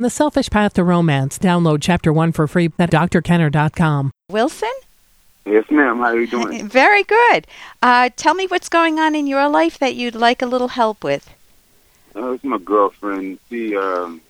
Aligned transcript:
The 0.00 0.10
Selfish 0.10 0.48
Path 0.48 0.74
to 0.74 0.84
Romance. 0.84 1.40
Download 1.40 1.78
Chapter 1.82 2.12
1 2.12 2.30
for 2.30 2.46
free 2.46 2.70
at 2.78 2.92
drkenner.com. 2.92 4.12
Wilson? 4.30 4.70
Yes, 5.44 5.68
ma'am. 5.72 5.98
How 5.98 6.04
are 6.04 6.20
you 6.20 6.28
doing? 6.28 6.68
Very 6.70 7.02
good. 7.02 7.48
Uh, 7.82 8.08
tell 8.14 8.34
me 8.34 8.46
what's 8.46 8.68
going 8.68 9.00
on 9.00 9.16
in 9.16 9.26
your 9.26 9.48
life 9.48 9.76
that 9.80 9.96
you'd 9.96 10.14
like 10.14 10.40
a 10.40 10.46
little 10.46 10.68
help 10.68 11.02
with. 11.02 11.34
Uh, 12.14 12.30
it's 12.30 12.44
my 12.44 12.58
girlfriend. 12.58 13.40
She, 13.50 13.76
um, 13.76 14.20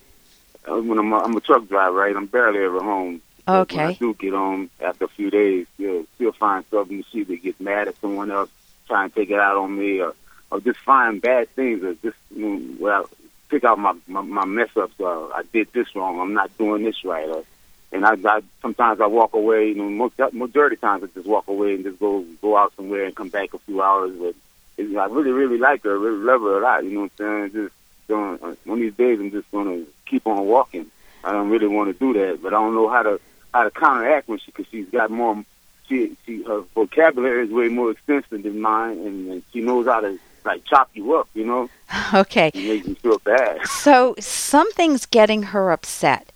uh, 0.67 0.81
when 0.81 0.99
I'm, 0.99 1.13
a, 1.13 1.19
I'm 1.19 1.37
a 1.37 1.41
truck 1.43 1.69
driver, 1.69 1.99
right? 1.99 2.17
I'm 2.17 2.25
barely 2.25 2.65
ever 2.65 2.83
home. 2.83 3.21
Okay. 3.47 3.77
When 3.77 3.87
I 3.89 3.93
do 3.93 4.15
get 4.15 4.33
home 4.33 4.71
after 4.81 5.05
a 5.05 5.09
few 5.09 5.31
days, 5.31 5.67
she'll, 5.77 6.07
she'll 6.17 6.33
find 6.33 6.65
something. 6.71 7.05
She 7.13 7.19
either 7.19 7.37
get 7.37 7.61
mad 7.61 7.89
at 7.89 8.01
someone 8.01 8.31
else, 8.31 8.49
try 8.87 9.05
and 9.05 9.15
take 9.15 9.29
it 9.29 9.39
out 9.39 9.59
on 9.59 9.79
me, 9.79 10.01
or, 10.01 10.15
or 10.51 10.61
just 10.61 10.79
find 10.79 11.21
bad 11.21 11.51
things, 11.51 11.85
or 11.85 11.93
just 11.97 12.17
you 12.35 12.49
know, 12.49 12.77
well, 12.81 13.11
pick 13.49 13.65
out 13.65 13.79
my, 13.79 13.95
my, 14.07 14.23
my 14.23 14.45
mess 14.45 14.71
ups. 14.77 14.95
Uh, 15.01 15.27
I 15.29 15.43
did 15.53 15.73
this 15.73 15.95
wrong. 15.95 16.21
I'm 16.21 16.35
not 16.35 16.57
doing 16.59 16.85
this 16.85 17.05
right. 17.05 17.29
Or, 17.29 17.45
and 17.93 18.05
I, 18.05 18.17
I 18.25 18.43
sometimes 18.61 19.01
I 19.01 19.07
walk 19.07 19.35
away. 19.35 19.69
You 19.69 19.77
know, 19.77 19.89
most 19.89 20.19
majority 20.33 20.77
times 20.77 21.05
I 21.05 21.07
just 21.07 21.27
walk 21.27 21.49
away 21.49 21.75
and 21.75 21.85
just 21.85 21.99
go 21.99 22.25
go 22.43 22.57
out 22.57 22.73
somewhere 22.77 23.05
and 23.05 23.15
come 23.15 23.29
back 23.29 23.55
a 23.55 23.59
few 23.59 23.83
hours. 23.83 24.13
But 24.19 24.35
it's, 24.77 24.95
I 24.97 25.07
really 25.07 25.33
really 25.33 25.59
like 25.59 25.85
her, 25.85 25.99
really 25.99 26.23
love 26.23 26.43
her 26.43 26.59
a 26.59 26.63
lot. 26.63 26.85
You 26.85 26.91
know 26.91 27.01
what 27.03 27.13
I'm 27.21 27.51
saying? 27.51 27.53
Just 27.53 27.75
doing 28.07 28.39
uh, 28.43 28.55
one 28.65 28.79
of 28.79 28.81
these 28.81 28.95
days 28.95 29.21
I'm 29.21 29.31
just 29.31 29.51
gonna 29.51 29.85
keep 30.07 30.27
on 30.27 30.47
walking. 30.47 30.91
I 31.25 31.33
don't 31.33 31.51
really 31.51 31.67
want 31.67 31.93
to 31.93 31.99
do 31.99 32.19
that, 32.19 32.43
but 32.43 32.55
I 32.55 32.61
don't 32.61 32.75
know 32.75 32.89
how 32.89 33.03
to 33.03 33.21
how 33.53 33.65
to 33.65 33.71
counteract 33.71 34.29
when 34.29 34.39
she 34.39 34.47
because 34.51 34.67
she's 34.71 34.89
got 34.89 35.11
more. 35.11 35.45
She 35.89 36.17
she 36.27 36.43
her 36.43 36.61
vocabulary 36.75 37.47
is 37.47 37.51
way 37.51 37.69
more 37.69 37.91
extensive 37.91 38.43
than 38.43 38.61
mine, 38.61 38.99
and, 38.99 39.31
and 39.31 39.43
she 39.53 39.61
knows 39.61 39.87
how 39.87 40.01
to 40.01 40.19
like 40.45 40.65
chop 40.65 40.91
you 40.95 41.15
up. 41.15 41.29
You 41.35 41.45
know, 41.45 41.71
Okay. 42.15 42.49
it 42.49 42.55
makes 42.55 42.87
me 42.87 42.95
feel 42.95 43.19
bad. 43.19 43.67
So 43.67 44.15
something's 44.19 45.07
getting 45.07 45.45
her 45.45 45.71
upset. 45.71 46.31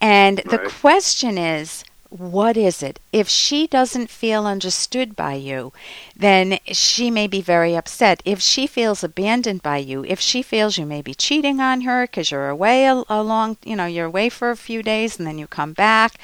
And 0.00 0.38
the 0.38 0.58
question 0.58 1.36
is, 1.36 1.84
what 2.10 2.56
is 2.56 2.82
it? 2.82 3.00
If 3.12 3.28
she 3.28 3.66
doesn't 3.66 4.10
feel 4.10 4.46
understood 4.46 5.16
by 5.16 5.34
you, 5.34 5.72
then 6.16 6.58
she 6.66 7.10
may 7.10 7.26
be 7.26 7.40
very 7.40 7.76
upset. 7.76 8.22
If 8.24 8.40
she 8.40 8.66
feels 8.66 9.02
abandoned 9.02 9.62
by 9.62 9.78
you, 9.78 10.04
if 10.04 10.20
she 10.20 10.42
feels 10.42 10.76
you 10.76 10.86
may 10.86 11.02
be 11.02 11.14
cheating 11.14 11.60
on 11.60 11.82
her 11.82 12.04
because 12.06 12.30
you're 12.30 12.48
away 12.48 12.84
a, 12.86 13.02
a 13.08 13.22
long, 13.22 13.56
you 13.64 13.76
know, 13.76 13.86
you're 13.86 14.06
away 14.06 14.28
for 14.28 14.50
a 14.50 14.56
few 14.56 14.82
days 14.82 15.18
and 15.18 15.26
then 15.26 15.38
you 15.38 15.46
come 15.46 15.72
back, 15.72 16.14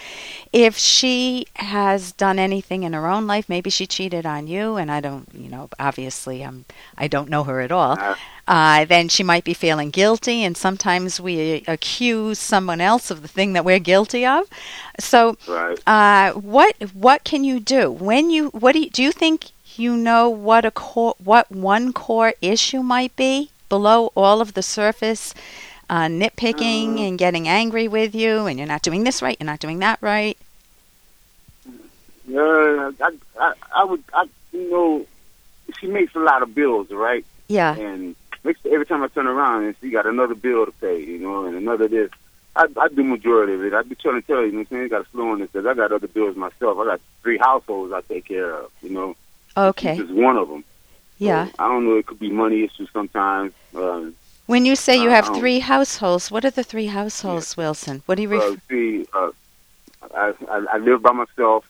if 0.52 0.76
she 0.76 1.46
has 1.56 2.12
done 2.12 2.38
anything 2.38 2.82
in 2.82 2.92
her 2.92 3.06
own 3.06 3.26
life, 3.26 3.48
maybe 3.48 3.70
she 3.70 3.86
cheated 3.86 4.26
on 4.26 4.46
you, 4.46 4.76
and 4.76 4.90
I 4.90 5.00
don't, 5.00 5.28
you 5.34 5.48
know, 5.48 5.68
obviously 5.78 6.42
I'm, 6.42 6.64
I 6.98 7.08
don't 7.08 7.28
know 7.30 7.44
her 7.44 7.60
at 7.60 7.72
all 7.72 7.96
Uh, 7.96 8.14
uh, 8.48 8.84
then 8.84 9.08
she 9.08 9.22
might 9.24 9.44
be 9.44 9.54
feeling 9.54 9.90
guilty, 9.90 10.44
and 10.44 10.56
sometimes 10.56 11.20
we 11.20 11.64
accuse 11.66 12.38
someone 12.38 12.80
else 12.80 13.10
of 13.10 13.22
the 13.22 13.28
thing 13.28 13.54
that 13.54 13.64
we're 13.64 13.80
guilty 13.80 14.24
of. 14.24 14.48
So, 15.00 15.36
right. 15.48 15.75
Uh, 15.86 16.32
what 16.32 16.74
what 16.92 17.24
can 17.24 17.44
you 17.44 17.60
do 17.60 17.90
when 17.90 18.30
you 18.30 18.48
what 18.50 18.72
do 18.72 18.80
you, 18.80 18.90
do 18.90 19.02
you 19.02 19.12
think 19.12 19.50
you 19.76 19.96
know 19.96 20.28
what 20.28 20.64
a 20.64 20.70
core 20.70 21.14
what 21.22 21.50
one 21.50 21.92
core 21.92 22.34
issue 22.40 22.82
might 22.82 23.14
be 23.16 23.50
below 23.68 24.12
all 24.16 24.40
of 24.40 24.54
the 24.54 24.62
surface 24.62 25.34
uh, 25.88 26.06
nitpicking 26.06 26.98
and 27.00 27.18
getting 27.18 27.48
angry 27.48 27.88
with 27.88 28.14
you, 28.14 28.46
and 28.46 28.58
you're 28.58 28.68
not 28.68 28.82
doing 28.82 29.04
this 29.04 29.22
right, 29.22 29.36
you're 29.38 29.46
not 29.46 29.60
doing 29.60 29.78
that 29.80 29.98
right. 30.00 30.36
Uh, 32.28 32.92
I, 33.00 33.10
I, 33.38 33.52
I 33.72 33.84
would, 33.84 34.02
I, 34.12 34.28
you 34.52 34.70
know, 34.70 35.06
she 35.78 35.86
makes 35.86 36.14
a 36.14 36.18
lot 36.18 36.42
of 36.42 36.54
bills, 36.54 36.90
right? 36.90 37.24
Yeah, 37.48 37.76
And 37.76 38.16
makes, 38.42 38.58
every 38.66 38.84
time 38.84 39.02
I 39.02 39.08
turn 39.08 39.28
around, 39.28 39.64
and 39.64 39.76
she 39.80 39.90
got 39.90 40.06
another 40.06 40.34
bill 40.34 40.66
to 40.66 40.72
pay, 40.72 41.04
you 41.04 41.18
know, 41.18 41.44
and 41.44 41.56
another 41.56 41.86
this. 41.86 42.10
I, 42.56 42.66
I 42.80 42.88
do 42.88 43.04
majority 43.04 43.52
of 43.54 43.62
it. 43.64 43.74
I 43.74 43.82
be 43.82 43.94
trying 43.94 44.20
to 44.20 44.26
tell 44.26 44.40
you, 44.40 44.46
you 44.46 44.52
know 44.52 44.58
what 44.58 44.62
I'm 44.62 44.70
saying? 44.70 44.82
You 44.84 44.88
got 44.88 45.04
to 45.04 45.10
slow 45.10 45.28
on 45.30 45.38
this 45.40 45.50
because 45.50 45.66
I 45.66 45.74
got 45.74 45.92
other 45.92 46.08
bills 46.08 46.36
myself. 46.36 46.78
I 46.78 46.84
got 46.84 47.00
three 47.22 47.38
households 47.38 47.92
I 47.92 48.00
take 48.00 48.24
care 48.24 48.50
of, 48.54 48.70
you 48.82 48.90
know. 48.90 49.14
okay, 49.56 49.96
just 49.96 50.12
one 50.12 50.36
of 50.36 50.48
them. 50.48 50.64
yeah. 51.18 51.48
I 51.58 51.68
don't 51.68 51.84
know. 51.84 51.96
It 51.96 52.06
could 52.06 52.18
be 52.18 52.30
money 52.30 52.64
issues 52.64 52.88
sometimes. 52.92 53.52
Uh, 53.74 54.06
When 54.46 54.64
you 54.64 54.74
say 54.76 54.96
you 54.96 55.10
Uh, 55.10 55.14
have 55.18 55.26
three 55.36 55.58
households, 55.60 56.30
what 56.30 56.44
are 56.44 56.50
the 56.50 56.64
three 56.64 56.86
households, 56.86 57.56
Wilson? 57.56 58.02
What 58.06 58.14
do 58.16 58.22
you 58.22 58.28
refer? 58.30 58.52
uh, 58.52 58.56
see, 58.70 59.06
uh, 59.12 59.30
I, 60.14 60.32
I, 60.48 60.58
I 60.74 60.78
live 60.78 61.02
by 61.02 61.12
myself, 61.12 61.64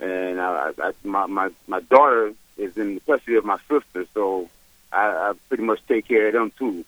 and 0.00 0.40
I, 0.40 0.72
I, 0.86 0.92
my, 1.04 1.26
my 1.26 1.50
my 1.68 1.80
daughter 1.80 2.32
is 2.56 2.76
in 2.76 2.94
the 2.96 3.00
custody 3.00 3.36
of 3.36 3.44
my 3.44 3.58
sister, 3.68 4.06
so 4.14 4.48
I, 4.92 5.04
I 5.06 5.32
pretty 5.48 5.62
much 5.64 5.80
take 5.86 6.08
care 6.08 6.26
of 6.28 6.32
them 6.34 6.50
too. 6.58 6.84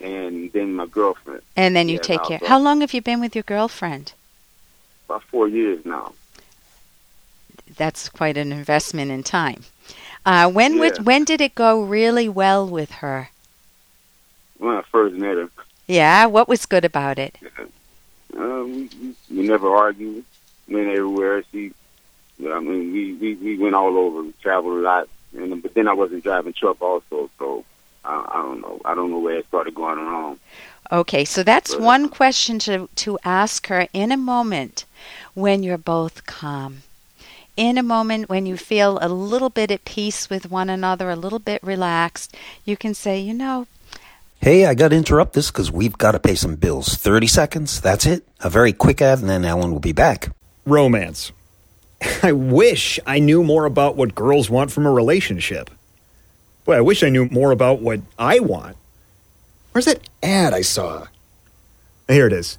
And 0.00 0.52
then 0.52 0.74
my 0.74 0.86
girlfriend, 0.86 1.42
And 1.56 1.74
then 1.74 1.88
you 1.88 1.96
Yeah, 1.96 2.00
take 2.02 2.22
care. 2.24 2.40
How 2.44 2.58
long 2.58 2.80
have 2.82 2.94
you 2.94 3.02
been 3.02 3.20
with 3.20 3.34
your 3.34 3.42
girlfriend? 3.44 4.12
about 5.06 5.22
four 5.24 5.48
years 5.48 5.84
now. 5.86 6.12
That's 7.76 8.08
quite 8.10 8.36
an 8.36 8.52
investment 8.52 9.10
in 9.10 9.22
time. 9.22 9.62
Uh, 10.26 10.50
when 10.50 10.76
Yeah. 10.76 10.90
when 11.02 11.24
did 11.24 11.40
it 11.40 11.54
go 11.54 11.80
really 11.82 12.28
well 12.28 12.66
with 12.68 12.90
her? 13.00 13.30
When 14.58 14.76
I 14.76 14.82
first 14.92 15.14
met 15.14 15.36
her, 15.36 15.48
Yeah, 15.86 16.26
what 16.26 16.46
was 16.48 16.66
good 16.66 16.84
about 16.84 17.18
it? 17.18 17.38
we, 18.32 18.90
we, 19.00 19.14
we 19.30 19.42
never 19.48 19.74
argued. 19.74 20.24
Went 20.68 20.88
everywhere. 20.88 21.42
She, 21.50 21.72
I 22.46 22.60
mean, 22.60 22.92
we, 22.92 23.14
we, 23.14 23.34
we 23.36 23.56
went 23.58 23.74
all 23.74 23.96
over. 23.96 24.22
We 24.22 24.32
traveled 24.42 24.78
a 24.78 24.82
lot, 24.82 25.08
and 25.34 25.62
but 25.62 25.72
then 25.74 25.88
I 25.88 25.94
wasn't 25.94 26.22
driving 26.24 26.52
truck 26.52 26.82
also, 26.82 27.30
so 27.38 27.64
I, 28.08 28.24
I 28.34 28.42
don't 28.42 28.60
know. 28.60 28.80
I 28.84 28.94
don't 28.94 29.10
know 29.10 29.18
where 29.20 29.36
it 29.38 29.46
started 29.48 29.74
going 29.74 29.98
wrong. 29.98 30.38
Okay, 30.90 31.24
so 31.24 31.42
that's 31.42 31.74
But- 31.74 31.82
uh, 31.82 31.84
one 31.94 32.08
question 32.08 32.58
to 32.60 32.88
to 33.04 33.18
ask 33.24 33.66
her 33.68 33.86
in 33.92 34.10
a 34.12 34.16
moment 34.16 34.84
when 35.34 35.62
you're 35.62 35.78
both 35.96 36.26
calm. 36.26 36.82
In 37.56 37.76
a 37.76 37.82
moment 37.82 38.28
when 38.28 38.46
you 38.46 38.56
feel 38.56 38.98
a 39.02 39.08
little 39.08 39.50
bit 39.50 39.70
at 39.70 39.84
peace 39.84 40.30
with 40.30 40.50
one 40.50 40.70
another, 40.70 41.10
a 41.10 41.16
little 41.16 41.40
bit 41.40 41.60
relaxed, 41.62 42.36
you 42.64 42.76
can 42.76 42.94
say, 42.94 43.18
you 43.18 43.34
know, 43.34 43.66
Hey, 44.40 44.66
I 44.66 44.74
got 44.74 44.88
to 44.90 44.96
interrupt 44.96 45.32
this 45.32 45.50
because 45.50 45.72
we've 45.72 45.98
got 45.98 46.12
to 46.12 46.20
pay 46.20 46.36
some 46.36 46.54
bills. 46.54 46.94
30 46.94 47.26
seconds, 47.26 47.80
that's 47.80 48.06
it. 48.06 48.22
A 48.40 48.48
very 48.48 48.72
quick 48.72 49.02
ad, 49.02 49.18
and 49.18 49.28
then 49.28 49.44
Ellen 49.44 49.72
will 49.72 49.80
be 49.80 49.92
back. 49.92 50.30
Romance. 50.64 51.32
I 52.22 52.30
wish 52.30 53.00
I 53.04 53.18
knew 53.18 53.42
more 53.42 53.64
about 53.64 53.96
what 53.96 54.14
girls 54.14 54.48
want 54.48 54.70
from 54.70 54.86
a 54.86 54.92
relationship. 54.92 55.70
Boy, 56.68 56.76
I 56.76 56.82
wish 56.82 57.02
I 57.02 57.08
knew 57.08 57.24
more 57.30 57.50
about 57.50 57.80
what 57.80 58.00
I 58.18 58.40
want. 58.40 58.76
Where's 59.72 59.86
that 59.86 60.06
ad 60.22 60.52
I 60.52 60.60
saw? 60.60 61.06
Here 62.06 62.26
it 62.26 62.32
is 62.34 62.58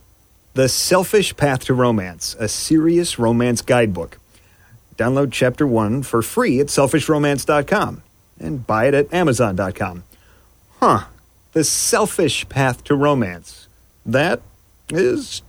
The 0.55 0.67
Selfish 0.67 1.37
Path 1.37 1.65
to 1.65 1.75
Romance, 1.75 2.35
a 2.39 2.47
serious 2.47 3.19
romance 3.19 3.61
guidebook. 3.61 4.17
Download 4.97 5.31
chapter 5.31 5.67
one 5.67 6.01
for 6.01 6.23
free 6.23 6.59
at 6.59 6.67
selfishromance.com 6.69 8.01
and 8.39 8.65
buy 8.65 8.87
it 8.87 8.95
at 8.95 9.13
amazon.com. 9.13 10.03
Huh. 10.79 11.03
The 11.53 11.63
Selfish 11.63 12.49
Path 12.49 12.83
to 12.85 12.95
Romance. 12.95 13.67
That 14.07 14.41
is 14.89 15.43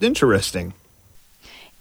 interesting. 0.00 0.72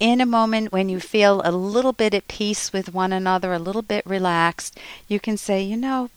in 0.01 0.19
a 0.19 0.25
moment 0.25 0.73
when 0.73 0.89
you 0.89 0.99
feel 0.99 1.41
a 1.45 1.51
little 1.53 1.93
bit 1.93 2.13
at 2.13 2.27
peace 2.27 2.73
with 2.73 2.93
one 2.93 3.13
another, 3.13 3.53
a 3.53 3.59
little 3.59 3.81
bit 3.81 4.05
relaxed, 4.05 4.77
you 5.07 5.17
can 5.17 5.37
say, 5.37 5.63
you 5.63 5.77
know, 5.77 6.09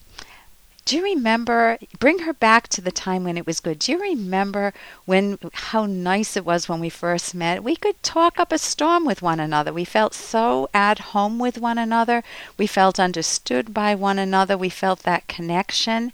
do 0.89 0.97
you 0.97 1.05
remember 1.05 1.77
bring 1.99 2.21
her 2.21 2.33
back 2.33 2.67
to 2.69 2.81
the 2.81 2.91
time 2.91 3.25
when 3.25 3.37
it 3.37 3.47
was 3.47 3.61
good. 3.61 3.79
Do 3.79 3.93
you 3.93 4.01
remember 4.01 4.73
when 5.05 5.39
how 5.53 5.85
nice 5.85 6.35
it 6.35 6.47
was 6.47 6.67
when 6.67 6.81
we 6.81 6.89
first 6.89 7.35
met? 7.35 7.63
We 7.63 7.77
could 7.77 8.03
talk 8.03 8.41
up 8.41 8.53
a 8.53 8.57
storm 8.57 9.05
with 9.05 9.21
one 9.21 9.39
another. 9.39 9.71
We 9.71 9.85
felt 9.85 10.15
so 10.15 10.71
at 10.73 11.11
home 11.13 11.39
with 11.39 11.59
one 11.59 11.77
another. 11.77 12.25
We 12.57 12.67
felt 12.67 12.99
understood 12.99 13.75
by 13.75 13.95
one 13.95 14.19
another. 14.19 14.57
We 14.57 14.71
felt 14.71 15.01
that 15.01 15.29
connection. 15.29 16.11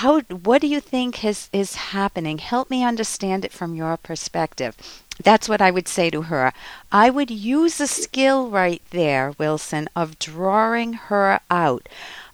How 0.00 0.20
what 0.22 0.62
do 0.62 0.66
you 0.66 0.80
think 0.80 1.22
is 1.22 1.50
is 1.52 1.74
happening? 1.92 2.38
Help 2.38 2.70
me 2.70 2.82
understand 2.82 3.44
it 3.44 3.52
from 3.52 3.74
your 3.74 3.98
perspective. 3.98 5.02
That's 5.22 5.46
what 5.46 5.60
I 5.60 5.70
would 5.70 5.88
say 5.88 6.08
to 6.08 6.22
her. 6.22 6.54
I 6.90 7.10
would 7.10 7.30
use 7.30 7.80
a 7.80 7.86
skill 7.86 8.48
right 8.48 8.80
there, 8.92 9.34
Wilson, 9.36 9.90
of 9.94 10.18
drawing 10.18 10.94
her 10.94 11.40
out. 11.50 11.86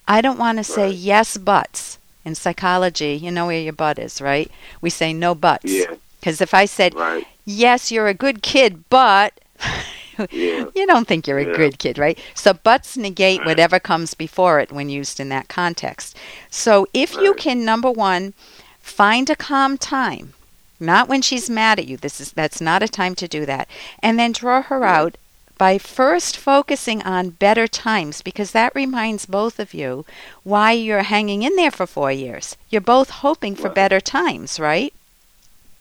I 0.08 0.20
don't 0.20 0.38
want 0.38 0.58
to 0.58 0.64
say 0.64 0.86
Right. 0.86 0.94
yes 0.94 1.36
buts. 1.36 1.98
In 2.24 2.34
psychology, 2.34 3.14
you 3.22 3.30
know 3.30 3.46
where 3.46 3.60
your 3.60 3.72
butt 3.72 3.98
is, 3.98 4.20
right? 4.20 4.50
We 4.80 4.90
say 4.90 5.12
no 5.12 5.34
buts. 5.34 5.64
Yeah. 5.72 5.94
Because 6.20 6.40
if 6.40 6.52
I 6.54 6.64
said, 6.64 6.94
Right. 6.94 7.26
yes, 7.44 7.92
you're 7.92 8.08
a 8.08 8.14
good 8.14 8.42
kid, 8.42 8.84
but 8.90 9.32
Yeah. 10.30 10.64
you 10.74 10.86
don't 10.86 11.06
think 11.06 11.26
you're 11.26 11.38
a 11.38 11.46
Yeah. 11.46 11.56
good 11.56 11.78
kid, 11.78 11.98
right? 11.98 12.18
So 12.34 12.52
buts 12.54 12.96
negate 12.96 13.44
whatever 13.44 13.78
comes 13.78 14.14
before 14.14 14.58
it 14.60 14.72
when 14.72 14.88
used 14.88 15.20
in 15.20 15.28
that 15.28 15.48
context. 15.48 16.16
So 16.50 16.86
if 16.94 17.14
you 17.14 17.34
can, 17.34 17.64
number 17.64 17.90
one, 17.90 18.32
find 18.80 19.28
a 19.30 19.36
calm 19.36 19.76
time, 19.78 20.32
not 20.80 21.08
when 21.08 21.22
she's 21.22 21.50
mad 21.50 21.78
at 21.78 21.86
you. 21.86 21.96
This 21.96 22.20
is 22.20 22.32
that's 22.32 22.60
not 22.60 22.82
a 22.82 22.88
time 22.88 23.14
to 23.16 23.28
do 23.28 23.44
that, 23.46 23.68
and 24.02 24.18
then 24.18 24.32
draw 24.32 24.62
her 24.62 24.84
out 24.84 25.16
by 25.58 25.78
first 25.78 26.36
focusing 26.36 27.02
on 27.02 27.30
better 27.30 27.66
times 27.66 28.22
because 28.22 28.50
that 28.52 28.74
reminds 28.74 29.26
both 29.26 29.58
of 29.58 29.72
you 29.72 30.04
why 30.42 30.72
you're 30.72 31.02
hanging 31.02 31.42
in 31.42 31.56
there 31.56 31.70
for 31.70 31.86
four 31.86 32.12
years. 32.12 32.56
You're 32.68 32.80
both 32.80 33.10
hoping 33.10 33.54
for 33.56 33.68
Right. 33.68 33.74
better 33.74 34.00
times, 34.00 34.60
right? 34.60 34.92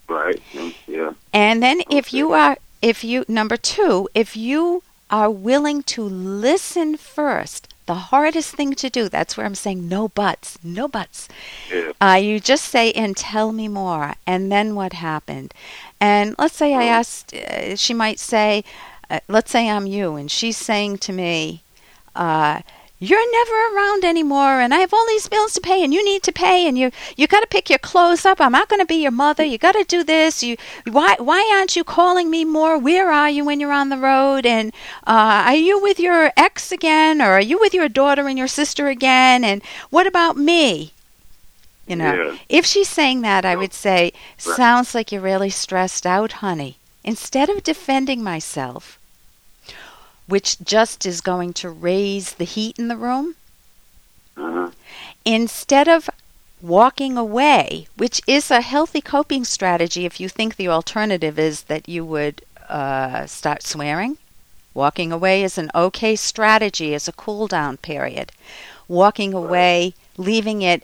Right. 0.07 0.41
Yeah. 0.87 1.13
And 1.33 1.61
then 1.63 1.81
if 1.89 2.13
you 2.13 2.31
are 2.33 2.57
if 2.81 3.03
you 3.03 3.25
number 3.27 3.57
2, 3.57 4.09
if 4.13 4.37
you 4.37 4.83
are 5.09 5.29
willing 5.31 5.81
to 5.83 6.03
listen 6.03 6.97
first, 6.97 7.67
the 7.87 7.95
hardest 7.95 8.53
thing 8.55 8.73
to 8.75 8.89
do, 8.89 9.09
that's 9.09 9.35
where 9.37 9.45
I'm 9.45 9.55
saying 9.55 9.87
no 9.87 10.07
buts, 10.09 10.57
no 10.63 10.87
buts. 10.87 11.27
Yeah. 11.71 11.91
Uh, 12.01 12.15
you 12.21 12.39
just 12.39 12.65
say, 12.65 12.91
and 12.93 13.15
tell 13.15 13.51
me 13.51 13.67
more, 13.67 14.13
and 14.25 14.51
then 14.51 14.75
what 14.75 14.93
happened. 14.93 15.53
And 15.99 16.35
let's 16.37 16.55
say 16.55 16.73
I 16.73 16.83
asked, 16.85 17.33
uh, 17.33 17.75
she 17.75 17.93
might 17.93 18.19
say, 18.19 18.63
uh, 19.09 19.19
let's 19.27 19.51
say 19.51 19.69
I'm 19.69 19.87
you, 19.87 20.15
and 20.15 20.29
she's 20.29 20.57
saying 20.57 20.99
to 20.99 21.13
me, 21.13 21.63
uh, 22.15 22.61
you're 22.97 23.31
never 23.31 23.75
around 23.75 24.05
anymore 24.05 24.61
and 24.61 24.73
I 24.73 24.77
have 24.77 24.93
all 24.93 25.05
these 25.05 25.27
bills 25.27 25.53
to 25.53 25.61
pay 25.61 25.83
and 25.83 25.93
you 25.93 26.03
need 26.03 26.23
to 26.23 26.31
pay 26.31 26.65
and 26.65 26.77
you 26.77 26.91
you 27.17 27.27
got 27.27 27.41
to 27.41 27.47
pick 27.47 27.69
your 27.69 27.77
clothes 27.79 28.25
up. 28.25 28.39
I'm 28.39 28.53
not 28.53 28.69
going 28.69 28.79
to 28.79 28.85
be 28.85 28.95
your 28.95 29.11
mother. 29.11 29.43
You 29.43 29.57
got 29.57 29.73
to 29.73 29.83
do 29.83 30.01
this. 30.01 30.41
You 30.41 30.55
why 30.89 31.15
why 31.19 31.51
aren't 31.57 31.75
you 31.75 31.83
calling 31.83 32.29
me 32.29 32.45
more? 32.45 32.79
Where 32.79 33.11
are 33.11 33.29
you 33.29 33.43
when 33.43 33.59
you're 33.59 33.73
on 33.73 33.89
the 33.89 33.97
road? 33.97 34.45
And 34.45 34.71
uh, 35.05 35.43
are 35.45 35.55
you 35.55 35.79
with 35.81 35.99
your 35.99 36.31
ex 36.37 36.71
again 36.71 37.21
or 37.21 37.31
are 37.31 37.41
you 37.41 37.59
with 37.59 37.73
your 37.73 37.89
daughter 37.89 38.29
and 38.29 38.37
your 38.37 38.47
sister 38.47 38.87
again? 38.87 39.43
And 39.43 39.61
what 39.89 40.07
about 40.07 40.37
me? 40.37 40.93
You 41.87 41.97
know, 41.97 42.13
Yeah. 42.13 42.37
if 42.47 42.65
she's 42.65 42.89
saying 42.89 43.21
that, 43.21 43.43
I 43.43 43.57
would 43.57 43.73
say, 43.73 44.13
sounds 44.37 44.95
like 44.95 45.11
you're 45.11 45.21
really 45.21 45.51
stressed 45.51 46.05
out, 46.05 46.31
honey. 46.31 46.77
Instead 47.05 47.49
of 47.49 47.63
defending 47.63 48.23
myself, 48.23 48.99
which 50.27 50.59
just 50.59 51.05
is 51.05 51.21
going 51.21 51.53
to 51.53 51.69
raise 51.69 52.33
the 52.33 52.43
heat 52.45 52.77
in 52.79 52.87
the 52.87 52.97
room, 52.97 53.35
Uh-huh. 54.35 54.71
instead 55.23 55.87
of 55.87 56.09
walking 56.61 57.15
away, 57.15 57.87
which 57.95 58.19
is 58.25 58.49
a 58.49 58.61
healthy 58.61 59.01
coping 59.01 59.45
strategy 59.45 60.03
if 60.05 60.19
you 60.19 60.27
think 60.27 60.55
the 60.55 60.67
alternative 60.67 61.37
is 61.37 61.63
that 61.63 61.87
you 61.87 62.03
would 62.03 62.41
uh, 62.67 63.27
start 63.27 63.61
swearing. 63.61 64.17
Walking 64.73 65.11
away 65.11 65.43
is 65.43 65.59
an 65.59 65.69
okay 65.75 66.15
strategy 66.15 66.95
as 66.95 67.07
a 67.07 67.13
cool 67.13 67.45
down 67.47 67.77
period. 67.77 68.31
Walking 68.87 69.31
away, 69.33 69.93
leaving 70.17 70.63
it 70.63 70.83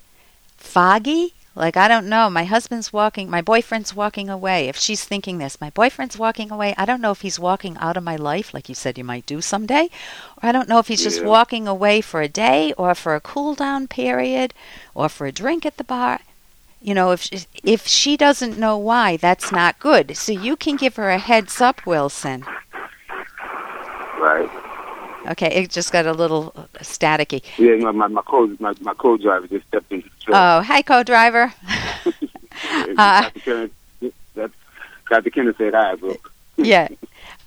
foggy, 0.56 1.34
like 1.56 1.76
I 1.76 1.88
don't 1.88 2.08
know, 2.08 2.30
my 2.30 2.46
husband's 2.46 2.94
walking, 2.94 3.30
my 3.30 3.42
boyfriend's 3.42 3.94
walking 3.94 4.30
away. 4.30 4.70
If 4.70 4.78
she's 4.78 5.04
thinking 5.04 5.38
this, 5.38 5.60
my 5.60 5.70
boyfriend's 5.72 6.18
walking 6.18 6.50
away, 6.52 6.74
I 6.78 6.86
don't 6.86 7.02
know 7.02 7.12
if 7.12 7.22
he's 7.22 7.40
walking 7.40 7.78
out 7.78 7.98
of 7.98 8.04
my 8.04 8.16
life, 8.16 8.54
like 8.54 8.70
you 8.70 8.76
said 8.76 8.98
you 8.98 9.04
might 9.04 9.26
do 9.26 9.42
someday, 9.42 9.90
or 10.42 10.50
I 10.50 10.52
don't 10.52 10.70
know 10.70 10.80
if 10.80 10.88
he's 10.88 11.04
just 11.04 11.24
walking 11.24 11.68
away 11.68 12.00
for 12.00 12.22
a 12.22 12.30
day 12.30 12.74
or 12.78 12.96
for 12.96 13.16
a 13.16 13.22
cool 13.22 13.56
down 13.56 13.88
period 13.88 14.54
or 14.96 15.10
for 15.10 15.28
a 15.28 15.32
drink 15.32 15.66
at 15.66 15.78
the 15.78 15.84
bar. 15.84 16.22
You 16.82 16.96
know, 16.96 17.12
if 17.12 17.22
she, 17.22 17.46
if 17.64 17.86
she 17.86 18.18
doesn't 18.18 18.58
know 18.58 18.78
why, 18.78 19.18
that's 19.18 19.52
not 19.52 19.78
good. 19.80 20.18
So 20.18 20.32
you 20.32 20.56
can 20.56 20.78
give 20.78 20.96
her 20.96 21.10
a 21.10 21.20
heads 21.20 21.62
up, 21.62 21.86
Wilson. 21.86 22.46
Right. 24.18 24.50
Okay, 25.28 25.48
it 25.48 25.70
just 25.70 25.92
got 25.92 26.06
a 26.06 26.14
little 26.14 26.52
staticky. 26.80 27.44
Yeah, 27.58 27.76
my 27.76 27.92
my, 27.92 28.08
my 28.08 28.22
co 28.22 28.48
my, 28.60 28.74
my 28.82 28.94
co-driver 28.94 29.48
just 29.48 29.68
stepped 29.68 29.90
the. 29.90 30.04
Oh, 30.30 30.62
hi, 30.62 30.82
co-driver. 30.82 31.54
Yeah, 32.64 33.30
uh, 34.38 34.48
Dr. 35.10 35.30
Kenner 35.30 35.54
said 35.58 35.74
hi, 35.74 35.96
bro. 35.96 36.16
yeah. 36.58 36.88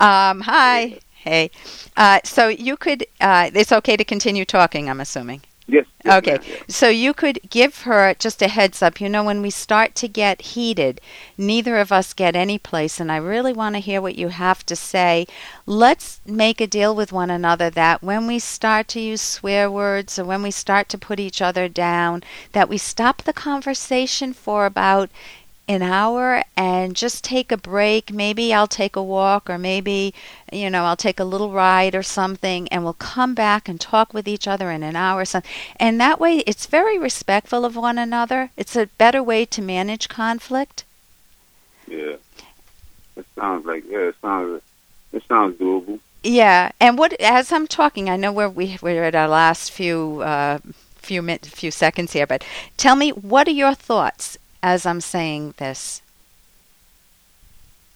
Um, 0.00 0.40
hi. 0.40 0.98
Hey. 1.14 1.50
Uh, 1.96 2.20
so 2.24 2.48
you 2.48 2.76
could. 2.76 3.06
Uh, 3.20 3.50
it's 3.54 3.72
okay 3.72 3.96
to 3.96 4.04
continue 4.04 4.44
talking. 4.44 4.90
I'm 4.90 5.00
assuming. 5.00 5.42
Yes. 5.66 5.86
yes, 6.04 6.18
Okay. 6.18 6.38
yeah. 6.46 6.56
So 6.68 6.88
you 6.88 7.14
could 7.14 7.40
give 7.48 7.82
her 7.82 8.14
just 8.14 8.42
a 8.42 8.48
heads 8.48 8.82
up. 8.82 9.00
You 9.00 9.08
know, 9.08 9.24
when 9.24 9.40
we 9.40 9.50
start 9.50 9.94
to 9.96 10.08
get 10.08 10.42
heated, 10.42 11.00
neither 11.38 11.78
of 11.78 11.90
us 11.90 12.12
get 12.12 12.36
any 12.36 12.58
place, 12.58 13.00
and 13.00 13.10
I 13.10 13.16
really 13.16 13.52
want 13.52 13.74
to 13.74 13.80
hear 13.80 14.00
what 14.02 14.16
you 14.16 14.28
have 14.28 14.66
to 14.66 14.76
say. 14.76 15.26
Let's 15.66 16.20
make 16.26 16.60
a 16.60 16.66
deal 16.66 16.94
with 16.94 17.12
one 17.12 17.30
another 17.30 17.70
that 17.70 18.02
when 18.02 18.26
we 18.26 18.38
start 18.38 18.88
to 18.88 19.00
use 19.00 19.22
swear 19.22 19.70
words 19.70 20.18
or 20.18 20.24
when 20.24 20.42
we 20.42 20.50
start 20.50 20.88
to 20.90 20.98
put 20.98 21.18
each 21.18 21.40
other 21.40 21.68
down, 21.68 22.22
that 22.52 22.68
we 22.68 22.76
stop 22.76 23.22
the 23.22 23.32
conversation 23.32 24.34
for 24.34 24.66
about 24.66 25.08
an 25.66 25.82
hour 25.82 26.42
and 26.56 26.94
just 26.94 27.24
take 27.24 27.50
a 27.50 27.56
break. 27.56 28.12
Maybe 28.12 28.52
I'll 28.52 28.66
take 28.66 28.96
a 28.96 29.02
walk 29.02 29.48
or 29.48 29.58
maybe, 29.58 30.12
you 30.52 30.68
know, 30.68 30.84
I'll 30.84 30.96
take 30.96 31.18
a 31.18 31.24
little 31.24 31.50
ride 31.50 31.94
or 31.94 32.02
something 32.02 32.68
and 32.68 32.84
we'll 32.84 32.92
come 32.92 33.34
back 33.34 33.68
and 33.68 33.80
talk 33.80 34.12
with 34.12 34.28
each 34.28 34.46
other 34.46 34.70
in 34.70 34.82
an 34.82 34.96
hour 34.96 35.22
or 35.22 35.24
something. 35.24 35.50
And 35.76 36.00
that 36.00 36.20
way 36.20 36.38
it's 36.46 36.66
very 36.66 36.98
respectful 36.98 37.64
of 37.64 37.76
one 37.76 37.98
another. 37.98 38.50
It's 38.56 38.76
a 38.76 38.86
better 38.98 39.22
way 39.22 39.44
to 39.46 39.62
manage 39.62 40.08
conflict. 40.08 40.84
Yeah. 41.88 42.16
It 43.16 43.26
sounds 43.36 43.64
like 43.64 43.84
yeah. 43.88 44.08
It 44.08 44.16
sounds 44.20 44.62
it 45.12 45.22
sounds 45.28 45.58
doable. 45.58 46.00
Yeah, 46.22 46.72
and 46.80 46.96
what 46.98 47.12
as 47.20 47.52
I'm 47.52 47.66
talking, 47.66 48.08
I 48.08 48.16
know 48.16 48.32
we're 48.32 48.48
we, 48.48 48.78
we're 48.82 49.04
at 49.04 49.14
our 49.14 49.28
last 49.28 49.70
few 49.70 50.20
uh, 50.22 50.58
few 50.96 51.22
minutes, 51.22 51.48
few 51.48 51.70
seconds 51.70 52.12
here, 52.12 52.26
but 52.26 52.42
tell 52.76 52.96
me 52.96 53.10
what 53.10 53.46
are 53.46 53.52
your 53.52 53.74
thoughts 53.74 54.38
as 54.64 54.86
I'm 54.86 55.02
saying 55.02 55.52
this? 55.58 56.00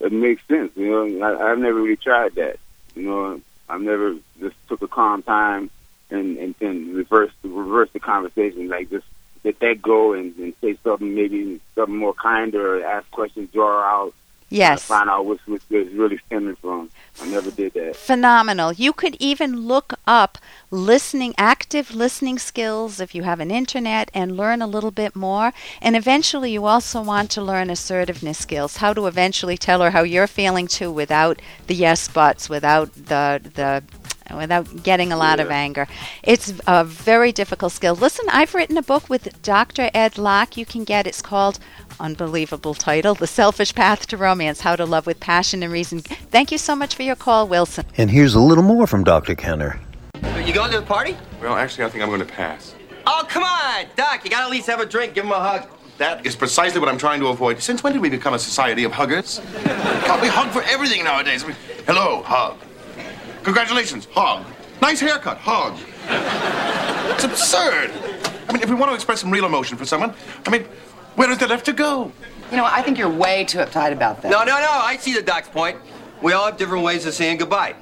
It 0.00 0.12
makes 0.12 0.46
sense. 0.46 0.70
You 0.76 0.90
know, 0.90 1.26
I, 1.26 1.50
I've 1.50 1.58
never 1.58 1.80
really 1.80 1.96
tried 1.96 2.34
that. 2.34 2.58
You 2.94 3.02
know, 3.04 3.40
I've 3.70 3.80
never 3.80 4.16
just 4.38 4.54
took 4.68 4.82
a 4.82 4.86
calm 4.86 5.22
time 5.22 5.70
and 6.10 6.36
and 6.36 6.54
then 6.58 6.94
reverse 6.94 7.32
reverse 7.42 7.88
the 7.92 8.00
conversation. 8.00 8.68
Like 8.68 8.90
just 8.90 9.06
let 9.44 9.58
that 9.60 9.80
go 9.80 10.12
and, 10.12 10.36
and 10.36 10.52
say 10.60 10.76
something 10.84 11.14
maybe 11.14 11.58
something 11.74 11.96
more 11.96 12.12
kinder 12.12 12.76
or 12.76 12.84
ask 12.84 13.10
questions, 13.12 13.50
draw 13.50 13.80
out, 13.80 14.14
Yes. 14.50 14.84
find 14.84 15.10
out 15.10 15.26
what's 15.26 15.46
what's 15.46 15.64
it's 15.70 15.92
really 15.92 16.18
stemming 16.26 16.56
from. 16.56 16.90
I 17.20 17.26
never 17.26 17.50
did 17.50 17.74
that. 17.74 17.96
phenomenal. 17.96 18.72
You 18.72 18.92
could 18.92 19.16
even 19.18 19.66
look 19.66 19.94
up 20.06 20.38
listening, 20.70 21.34
active 21.36 21.94
listening 21.94 22.38
skills 22.38 22.98
if 22.98 23.14
you 23.14 23.24
have 23.24 23.40
an 23.40 23.50
internet 23.50 24.10
and 24.14 24.36
learn 24.36 24.62
a 24.62 24.66
little 24.66 24.90
bit 24.90 25.14
more. 25.14 25.52
And 25.82 25.96
eventually, 25.96 26.52
you 26.52 26.64
also 26.64 27.02
want 27.02 27.30
to 27.32 27.42
learn 27.42 27.68
assertiveness 27.68 28.38
skills, 28.38 28.78
how 28.78 28.94
to 28.94 29.06
eventually 29.06 29.58
tell 29.58 29.82
her 29.82 29.90
how 29.90 30.02
you're 30.02 30.26
feeling 30.26 30.66
too 30.66 30.90
without 30.90 31.42
the 31.66 31.74
yes 31.74 32.08
buts, 32.08 32.48
without 32.48 32.92
the, 32.94 33.40
the, 33.54 33.82
Without 34.34 34.82
getting 34.82 35.10
a 35.10 35.16
lot 35.16 35.40
of 35.40 35.50
anger. 35.50 35.88
It's 36.22 36.52
a 36.66 36.84
very 36.84 37.32
difficult 37.32 37.72
skill. 37.72 37.94
Listen, 37.94 38.26
I've 38.30 38.54
written 38.54 38.76
a 38.76 38.82
book 38.82 39.08
with 39.08 39.40
Dr. 39.42 39.90
Ed 39.94 40.18
Locke. 40.18 40.58
You 40.58 40.66
can 40.66 40.84
get 40.84 41.06
it's 41.06 41.22
called 41.22 41.58
unbelievable 42.00 42.74
title 42.74 43.14
The 43.14 43.26
Selfish 43.26 43.74
Path 43.74 44.06
to 44.08 44.16
Romance 44.16 44.60
How 44.60 44.76
to 44.76 44.84
Love 44.84 45.06
with 45.06 45.20
Passion 45.20 45.62
and 45.62 45.72
Reason. 45.72 46.00
Thank 46.00 46.52
you 46.52 46.58
so 46.58 46.74
much 46.76 46.94
for 46.94 47.02
your 47.02 47.16
call, 47.16 47.46
Wilson. 47.48 47.84
And 47.96 48.10
here's 48.10 48.34
a 48.34 48.40
little 48.40 48.64
more 48.64 48.86
from 48.86 49.04
Dr. 49.04 49.34
Kenner. 49.34 49.80
You 50.44 50.52
going 50.54 50.70
to 50.70 50.80
the 50.80 50.86
party? 50.86 51.16
Well, 51.42 51.54
actually, 51.54 51.84
I 51.84 51.88
think 51.90 52.02
I'm 52.02 52.08
going 52.08 52.20
to 52.20 52.26
pass. 52.32 52.74
Oh, 53.06 53.24
come 53.28 53.42
on, 53.42 53.86
Doc. 53.96 54.24
You 54.24 54.30
gotta 54.30 54.44
at 54.44 54.50
least 54.50 54.66
have 54.66 54.80
a 54.80 54.86
drink. 54.86 55.14
Give 55.14 55.24
him 55.24 55.32
a 55.32 55.38
hug. 55.40 55.68
That 55.98 56.24
is 56.26 56.36
precisely 56.36 56.78
what 56.78 56.88
I'm 56.88 56.98
trying 56.98 57.20
to 57.20 57.26
avoid. 57.28 57.60
Since 57.60 57.82
when 57.82 57.92
did 57.92 58.02
we 58.02 58.08
become 58.10 58.34
a 58.34 58.38
society 58.38 58.84
of 58.84 58.92
huggers? 58.92 59.40
God, 59.64 60.20
we 60.22 60.28
hug 60.28 60.50
for 60.50 60.62
everything 60.62 61.04
nowadays. 61.04 61.44
We- 61.44 61.54
Hello, 61.86 62.22
hug. 62.22 62.56
Congratulations, 63.42 64.06
hug. 64.12 64.44
Nice 64.82 65.00
haircut, 65.00 65.38
hug. 65.38 65.76
It's 67.14 67.24
absurd. 67.24 67.90
I 68.48 68.52
mean, 68.52 68.62
if 68.62 68.68
we 68.68 68.74
want 68.74 68.90
to 68.90 68.94
express 68.94 69.20
some 69.20 69.30
real 69.30 69.44
emotion 69.46 69.76
for 69.76 69.84
someone, 69.84 70.14
I 70.46 70.50
mean, 70.50 70.66
where 71.18 71.32
is 71.32 71.38
there 71.38 71.48
left 71.48 71.66
to 71.66 71.72
go? 71.72 72.12
You 72.52 72.56
know, 72.56 72.64
I 72.64 72.80
think 72.80 72.96
you're 72.96 73.10
way 73.10 73.44
too 73.44 73.58
uptight 73.58 73.92
about 73.92 74.22
that. 74.22 74.30
No, 74.30 74.44
no, 74.44 74.56
no. 74.60 74.70
I 74.70 74.96
see 74.98 75.12
the 75.12 75.20
Doc's 75.20 75.48
point. 75.48 75.76
We 76.22 76.32
all 76.32 76.46
have 76.46 76.56
different 76.56 76.84
ways 76.84 77.04
of 77.06 77.12
saying 77.12 77.38
goodbye. 77.38 77.74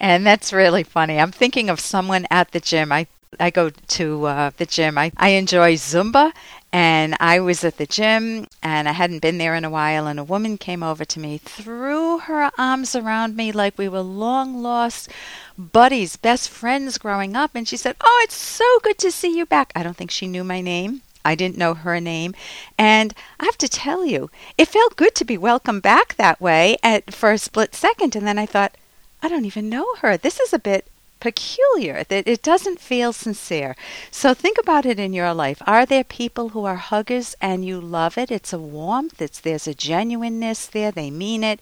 And 0.00 0.26
that's 0.26 0.52
really 0.52 0.82
funny. 0.82 1.20
I'm 1.20 1.30
thinking 1.30 1.70
of 1.70 1.78
someone 1.78 2.26
at 2.32 2.50
the 2.50 2.58
gym. 2.58 2.90
I 2.90 3.06
I 3.38 3.50
go 3.50 3.70
to 3.70 4.26
uh, 4.26 4.50
the 4.56 4.66
gym. 4.66 4.98
I, 4.98 5.12
I 5.16 5.30
enjoy 5.30 5.74
Zumba, 5.76 6.32
and 6.72 7.14
I 7.20 7.38
was 7.40 7.64
at 7.64 7.76
the 7.76 7.86
gym, 7.86 8.46
and 8.62 8.88
I 8.88 8.92
hadn't 8.92 9.20
been 9.20 9.38
there 9.38 9.54
in 9.54 9.64
a 9.64 9.70
while, 9.70 10.06
and 10.06 10.18
a 10.18 10.24
woman 10.24 10.56
came 10.56 10.82
over 10.82 11.04
to 11.04 11.20
me, 11.20 11.38
threw 11.38 12.18
her 12.18 12.50
arms 12.56 12.96
around 12.96 13.36
me 13.36 13.52
like 13.52 13.76
we 13.76 13.88
were 13.88 14.00
long 14.00 14.62
lost 14.62 15.10
buddies, 15.58 16.16
best 16.16 16.48
friends 16.48 16.96
growing 16.96 17.36
up, 17.36 17.50
and 17.54 17.68
she 17.68 17.76
said, 17.76 17.96
"Oh, 18.00 18.20
it's 18.24 18.34
so 18.34 18.78
good 18.82 18.98
to 18.98 19.10
see 19.10 19.36
you 19.36 19.44
back." 19.44 19.72
I 19.76 19.82
don't 19.82 19.96
think 19.96 20.10
she 20.10 20.26
knew 20.26 20.44
my 20.44 20.62
name. 20.62 21.02
I 21.24 21.34
didn't 21.34 21.58
know 21.58 21.74
her 21.74 22.00
name, 22.00 22.34
and 22.78 23.14
I 23.38 23.44
have 23.44 23.58
to 23.58 23.68
tell 23.68 24.04
you, 24.04 24.30
it 24.56 24.68
felt 24.68 24.96
good 24.96 25.14
to 25.16 25.24
be 25.24 25.38
welcomed 25.38 25.82
back 25.82 26.14
that 26.16 26.40
way 26.40 26.78
at 26.82 27.12
for 27.12 27.32
a 27.32 27.38
split 27.38 27.74
second, 27.74 28.16
and 28.16 28.26
then 28.26 28.38
I 28.38 28.46
thought. 28.46 28.76
I 29.24 29.28
don't 29.28 29.44
even 29.44 29.68
know 29.68 29.86
her. 30.00 30.16
This 30.16 30.40
is 30.40 30.52
a 30.52 30.58
bit 30.58 30.84
peculiar 31.22 32.02
that 32.08 32.26
it 32.26 32.42
doesn't 32.42 32.80
feel 32.80 33.12
sincere. 33.12 33.76
So 34.10 34.34
think 34.34 34.58
about 34.58 34.84
it 34.84 34.98
in 34.98 35.12
your 35.12 35.32
life. 35.32 35.62
Are 35.68 35.86
there 35.86 36.02
people 36.02 36.48
who 36.48 36.64
are 36.64 36.88
huggers 36.90 37.36
and 37.40 37.64
you 37.64 37.80
love 37.80 38.18
it? 38.18 38.32
It's 38.32 38.52
a 38.52 38.58
warmth, 38.58 39.22
it's 39.22 39.38
there's 39.38 39.68
a 39.68 39.74
genuineness 39.74 40.66
there, 40.66 40.90
they 40.90 41.10
mean 41.10 41.44
it. 41.44 41.60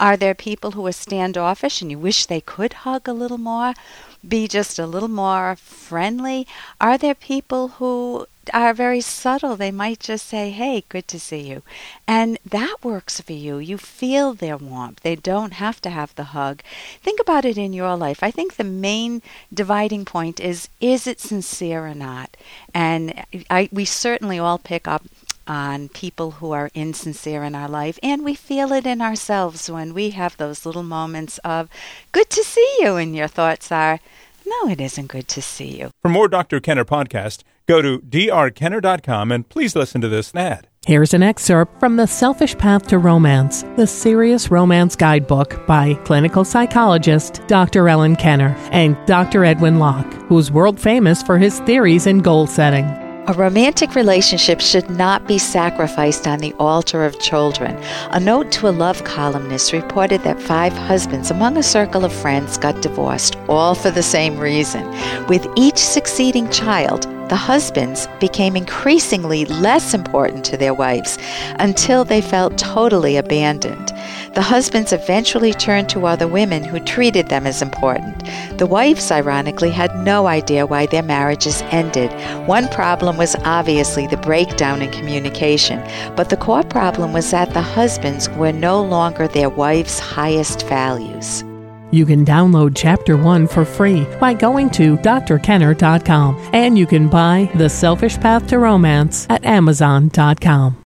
Are 0.00 0.16
there 0.16 0.34
people 0.34 0.70
who 0.70 0.86
are 0.86 0.92
standoffish 0.92 1.82
and 1.82 1.90
you 1.90 1.98
wish 1.98 2.24
they 2.24 2.40
could 2.40 2.72
hug 2.88 3.06
a 3.06 3.12
little 3.12 3.36
more? 3.36 3.74
Be 4.26 4.48
just 4.48 4.78
a 4.78 4.86
little 4.86 5.14
more 5.24 5.56
friendly. 5.56 6.46
Are 6.80 6.96
there 6.96 7.14
people 7.14 7.68
who 7.76 8.26
are 8.52 8.74
very 8.74 9.00
subtle. 9.00 9.56
They 9.56 9.70
might 9.70 10.00
just 10.00 10.26
say, 10.26 10.50
Hey, 10.50 10.84
good 10.88 11.06
to 11.08 11.20
see 11.20 11.40
you. 11.40 11.62
And 12.06 12.38
that 12.44 12.76
works 12.82 13.20
for 13.20 13.32
you. 13.32 13.58
You 13.58 13.78
feel 13.78 14.34
their 14.34 14.56
warmth. 14.56 15.00
They 15.00 15.16
don't 15.16 15.54
have 15.54 15.80
to 15.82 15.90
have 15.90 16.14
the 16.14 16.24
hug. 16.24 16.62
Think 17.02 17.20
about 17.20 17.44
it 17.44 17.58
in 17.58 17.72
your 17.72 17.96
life. 17.96 18.22
I 18.22 18.30
think 18.30 18.56
the 18.56 18.64
main 18.64 19.22
dividing 19.52 20.04
point 20.04 20.40
is 20.40 20.68
is 20.80 21.06
it 21.06 21.20
sincere 21.20 21.86
or 21.86 21.94
not? 21.94 22.36
And 22.74 23.24
I, 23.50 23.68
we 23.72 23.84
certainly 23.84 24.38
all 24.38 24.58
pick 24.58 24.88
up 24.88 25.04
on 25.46 25.88
people 25.88 26.32
who 26.32 26.52
are 26.52 26.70
insincere 26.74 27.42
in 27.42 27.54
our 27.54 27.68
life, 27.68 27.98
and 28.02 28.24
we 28.24 28.34
feel 28.34 28.72
it 28.72 28.86
in 28.86 29.02
ourselves 29.02 29.70
when 29.70 29.92
we 29.92 30.10
have 30.10 30.36
those 30.36 30.64
little 30.64 30.82
moments 30.82 31.38
of, 31.38 31.68
good 32.12 32.30
to 32.30 32.44
see 32.44 32.76
you, 32.80 32.96
and 32.96 33.16
your 33.16 33.28
thoughts 33.28 33.72
are, 33.72 33.98
no, 34.46 34.70
it 34.70 34.80
isn't 34.80 35.08
good 35.08 35.28
to 35.28 35.42
see 35.42 35.78
you. 35.78 35.90
For 36.02 36.08
more 36.08 36.28
Dr. 36.28 36.60
Kenner 36.60 36.84
podcast, 36.84 37.42
go 37.66 37.82
to 37.82 37.98
drkenner.com 38.00 39.32
and 39.32 39.48
please 39.48 39.74
listen 39.76 40.00
to 40.00 40.08
this 40.08 40.34
ad. 40.34 40.68
Here's 40.84 41.14
an 41.14 41.22
excerpt 41.22 41.78
from 41.78 41.96
The 41.96 42.06
Selfish 42.06 42.58
Path 42.58 42.88
to 42.88 42.98
Romance, 42.98 43.62
the 43.76 43.86
Serious 43.86 44.50
Romance 44.50 44.96
Guidebook 44.96 45.64
by 45.66 45.94
clinical 46.04 46.44
psychologist 46.44 47.40
Dr. 47.46 47.88
Ellen 47.88 48.16
Kenner 48.16 48.56
and 48.72 48.96
Dr. 49.06 49.44
Edwin 49.44 49.78
Locke, 49.78 50.12
who's 50.24 50.50
world 50.50 50.80
famous 50.80 51.22
for 51.22 51.38
his 51.38 51.60
theories 51.60 52.08
in 52.08 52.18
goal 52.18 52.48
setting. 52.48 53.01
A 53.28 53.34
romantic 53.34 53.94
relationship 53.94 54.60
should 54.60 54.90
not 54.90 55.28
be 55.28 55.38
sacrificed 55.38 56.26
on 56.26 56.40
the 56.40 56.52
altar 56.54 57.04
of 57.04 57.20
children. 57.20 57.80
A 58.10 58.18
note 58.18 58.50
to 58.52 58.68
a 58.68 58.70
love 58.70 59.04
columnist 59.04 59.72
reported 59.72 60.22
that 60.24 60.42
five 60.42 60.72
husbands 60.72 61.30
among 61.30 61.56
a 61.56 61.62
circle 61.62 62.04
of 62.04 62.12
friends 62.12 62.58
got 62.58 62.82
divorced, 62.82 63.36
all 63.48 63.76
for 63.76 63.92
the 63.92 64.02
same 64.02 64.40
reason. 64.40 64.84
With 65.28 65.46
each 65.54 65.78
succeeding 65.78 66.50
child, 66.50 67.04
the 67.28 67.36
husbands 67.36 68.08
became 68.18 68.56
increasingly 68.56 69.44
less 69.44 69.94
important 69.94 70.44
to 70.46 70.56
their 70.56 70.74
wives 70.74 71.16
until 71.60 72.04
they 72.04 72.20
felt 72.20 72.58
totally 72.58 73.16
abandoned. 73.16 73.92
The 74.34 74.40
husbands 74.40 74.94
eventually 74.94 75.52
turned 75.52 75.90
to 75.90 76.06
other 76.06 76.26
women 76.26 76.64
who 76.64 76.80
treated 76.80 77.28
them 77.28 77.46
as 77.46 77.60
important. 77.60 78.24
The 78.56 78.66
wives, 78.66 79.10
ironically, 79.12 79.70
had 79.70 79.94
no 79.96 80.26
idea 80.26 80.64
why 80.64 80.86
their 80.86 81.02
marriages 81.02 81.60
ended. 81.70 82.10
One 82.48 82.68
problem 82.68 83.18
was 83.18 83.36
obviously 83.44 84.06
the 84.06 84.16
breakdown 84.16 84.80
in 84.80 84.90
communication, 84.90 85.84
but 86.16 86.30
the 86.30 86.38
core 86.38 86.62
problem 86.62 87.12
was 87.12 87.30
that 87.30 87.52
the 87.52 87.60
husbands 87.60 88.30
were 88.30 88.52
no 88.52 88.82
longer 88.82 89.28
their 89.28 89.50
wives' 89.50 89.98
highest 89.98 90.66
values. 90.66 91.44
You 91.90 92.06
can 92.06 92.24
download 92.24 92.72
Chapter 92.74 93.18
1 93.18 93.48
for 93.48 93.66
free 93.66 94.06
by 94.18 94.32
going 94.32 94.70
to 94.70 94.96
drkenner.com, 94.96 96.50
and 96.54 96.78
you 96.78 96.86
can 96.86 97.08
buy 97.10 97.50
The 97.54 97.68
Selfish 97.68 98.18
Path 98.18 98.46
to 98.46 98.58
Romance 98.58 99.26
at 99.28 99.44
amazon.com. 99.44 100.78